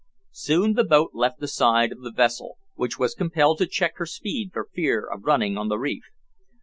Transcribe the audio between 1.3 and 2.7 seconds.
the side of the vessel,